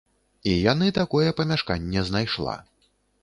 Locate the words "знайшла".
2.09-2.57